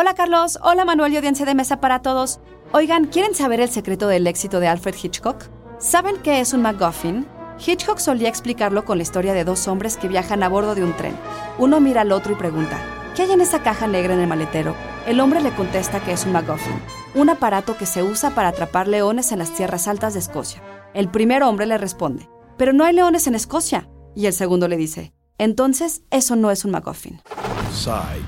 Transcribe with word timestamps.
Hola 0.00 0.14
Carlos, 0.14 0.60
hola 0.62 0.84
Manuel 0.84 1.12
y 1.12 1.16
audiencia 1.16 1.44
de 1.44 1.56
mesa 1.56 1.80
para 1.80 2.02
todos. 2.02 2.38
Oigan, 2.70 3.06
¿quieren 3.06 3.34
saber 3.34 3.58
el 3.58 3.68
secreto 3.68 4.06
del 4.06 4.28
éxito 4.28 4.60
de 4.60 4.68
Alfred 4.68 4.94
Hitchcock? 4.94 5.46
¿Saben 5.80 6.18
qué 6.22 6.38
es 6.38 6.52
un 6.52 6.62
MacGuffin? 6.62 7.26
Hitchcock 7.58 7.98
solía 7.98 8.28
explicarlo 8.28 8.84
con 8.84 8.98
la 8.98 9.02
historia 9.02 9.34
de 9.34 9.42
dos 9.42 9.66
hombres 9.66 9.96
que 9.96 10.06
viajan 10.06 10.44
a 10.44 10.48
bordo 10.48 10.76
de 10.76 10.84
un 10.84 10.96
tren. 10.96 11.16
Uno 11.58 11.80
mira 11.80 12.02
al 12.02 12.12
otro 12.12 12.32
y 12.32 12.36
pregunta, 12.36 12.78
¿qué 13.16 13.22
hay 13.22 13.32
en 13.32 13.40
esa 13.40 13.64
caja 13.64 13.88
negra 13.88 14.14
en 14.14 14.20
el 14.20 14.28
maletero? 14.28 14.72
El 15.04 15.18
hombre 15.18 15.40
le 15.40 15.50
contesta 15.50 15.98
que 15.98 16.12
es 16.12 16.24
un 16.24 16.30
MacGuffin, 16.30 16.80
un 17.16 17.30
aparato 17.30 17.76
que 17.76 17.84
se 17.84 18.04
usa 18.04 18.30
para 18.36 18.50
atrapar 18.50 18.86
leones 18.86 19.32
en 19.32 19.40
las 19.40 19.52
tierras 19.52 19.88
altas 19.88 20.14
de 20.14 20.20
Escocia. 20.20 20.62
El 20.94 21.10
primer 21.10 21.42
hombre 21.42 21.66
le 21.66 21.76
responde, 21.76 22.30
pero 22.56 22.72
no 22.72 22.84
hay 22.84 22.94
leones 22.94 23.26
en 23.26 23.34
Escocia. 23.34 23.90
Y 24.14 24.26
el 24.26 24.32
segundo 24.32 24.68
le 24.68 24.76
dice, 24.76 25.12
entonces 25.38 26.02
eso 26.12 26.36
no 26.36 26.52
es 26.52 26.64
un 26.64 26.70
MacGuffin. 26.70 27.20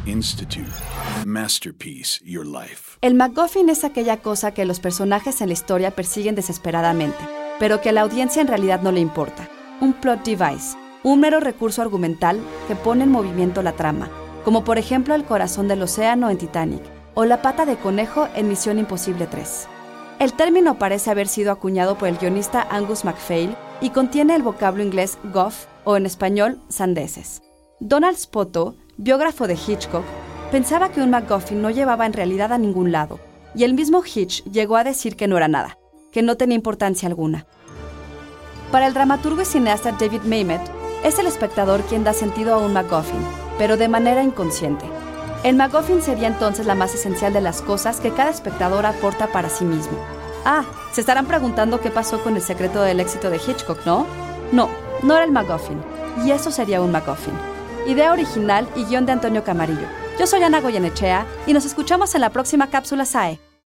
Institute. 0.04 0.70
Masterpiece, 1.24 2.20
Your 2.24 2.46
Life. 2.46 2.98
El 3.00 3.14
MacGuffin 3.14 3.70
es 3.70 3.84
aquella 3.84 4.18
cosa 4.18 4.52
que 4.52 4.66
los 4.66 4.80
personajes 4.80 5.40
en 5.40 5.48
la 5.48 5.54
historia 5.54 5.90
persiguen 5.92 6.34
desesperadamente, 6.34 7.18
pero 7.58 7.80
que 7.80 7.88
a 7.88 7.92
la 7.92 8.02
audiencia 8.02 8.42
en 8.42 8.48
realidad 8.48 8.82
no 8.82 8.92
le 8.92 9.00
importa. 9.00 9.48
Un 9.80 9.94
plot 9.94 10.24
device, 10.24 10.76
un 11.02 11.20
mero 11.20 11.40
recurso 11.40 11.80
argumental 11.80 12.38
que 12.68 12.76
pone 12.76 13.04
en 13.04 13.10
movimiento 13.10 13.62
la 13.62 13.72
trama, 13.72 14.10
como 14.44 14.62
por 14.62 14.76
ejemplo 14.76 15.14
el 15.14 15.24
corazón 15.24 15.68
del 15.68 15.82
océano 15.82 16.28
en 16.28 16.36
Titanic 16.36 16.82
o 17.14 17.24
la 17.24 17.40
pata 17.40 17.64
de 17.64 17.76
conejo 17.76 18.28
en 18.34 18.46
Misión 18.46 18.78
Imposible 18.78 19.26
3. 19.26 19.68
El 20.18 20.34
término 20.34 20.78
parece 20.78 21.10
haber 21.10 21.28
sido 21.28 21.50
acuñado 21.50 21.96
por 21.96 22.08
el 22.08 22.18
guionista 22.18 22.66
Angus 22.70 23.06
MacPhail 23.06 23.56
y 23.80 23.88
contiene 23.88 24.36
el 24.36 24.42
vocablo 24.42 24.82
inglés 24.82 25.16
guff 25.32 25.64
o 25.84 25.96
en 25.96 26.04
español 26.04 26.60
sandeces. 26.68 27.40
Donald 27.82 28.18
Spoto, 28.18 28.76
biógrafo 29.02 29.46
de 29.46 29.54
Hitchcock, 29.54 30.04
pensaba 30.52 30.90
que 30.90 31.00
un 31.00 31.08
MacGuffin 31.08 31.62
no 31.62 31.70
llevaba 31.70 32.04
en 32.04 32.12
realidad 32.12 32.52
a 32.52 32.58
ningún 32.58 32.92
lado, 32.92 33.18
y 33.54 33.64
el 33.64 33.72
mismo 33.72 34.02
Hitch 34.04 34.44
llegó 34.44 34.76
a 34.76 34.84
decir 34.84 35.16
que 35.16 35.26
no 35.26 35.38
era 35.38 35.48
nada, 35.48 35.78
que 36.12 36.20
no 36.20 36.36
tenía 36.36 36.56
importancia 36.56 37.08
alguna. 37.08 37.46
Para 38.70 38.86
el 38.86 38.92
dramaturgo 38.92 39.40
y 39.40 39.46
cineasta 39.46 39.92
David 39.92 40.20
Mamet, 40.24 40.60
es 41.02 41.18
el 41.18 41.26
espectador 41.26 41.80
quien 41.84 42.04
da 42.04 42.12
sentido 42.12 42.54
a 42.54 42.58
un 42.58 42.74
MacGuffin, 42.74 43.22
pero 43.56 43.78
de 43.78 43.88
manera 43.88 44.22
inconsciente. 44.22 44.84
El 45.44 45.56
MacGuffin 45.56 46.02
sería 46.02 46.28
entonces 46.28 46.66
la 46.66 46.74
más 46.74 46.94
esencial 46.94 47.32
de 47.32 47.40
las 47.40 47.62
cosas 47.62 48.00
que 48.00 48.12
cada 48.12 48.28
espectador 48.28 48.84
aporta 48.84 49.28
para 49.28 49.48
sí 49.48 49.64
mismo. 49.64 49.96
Ah, 50.44 50.64
se 50.92 51.00
estarán 51.00 51.24
preguntando 51.24 51.80
qué 51.80 51.90
pasó 51.90 52.22
con 52.22 52.36
el 52.36 52.42
secreto 52.42 52.82
del 52.82 53.00
éxito 53.00 53.30
de 53.30 53.38
Hitchcock, 53.38 53.86
¿no? 53.86 54.04
No, 54.52 54.68
no 55.02 55.14
era 55.14 55.24
el 55.24 55.32
MacGuffin, 55.32 55.80
y 56.26 56.32
eso 56.32 56.50
sería 56.50 56.82
un 56.82 56.92
MacGuffin. 56.92 57.59
Idea 57.86 58.12
original 58.12 58.68
y 58.76 58.84
guion 58.84 59.06
de 59.06 59.12
Antonio 59.12 59.42
Camarillo. 59.42 59.88
Yo 60.18 60.26
soy 60.26 60.42
Ana 60.42 60.60
Goyenechea 60.60 61.26
y 61.46 61.54
nos 61.54 61.64
escuchamos 61.64 62.14
en 62.14 62.20
la 62.20 62.30
próxima 62.30 62.68
cápsula 62.68 63.04
SAE. 63.04 63.40